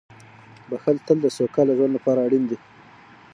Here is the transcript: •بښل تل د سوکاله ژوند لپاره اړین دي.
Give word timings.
•بښل 0.69 0.97
تل 1.05 1.17
د 1.21 1.27
سوکاله 1.37 1.73
ژوند 1.77 1.93
لپاره 1.97 2.19
اړین 2.27 2.43
دي. 2.49 2.57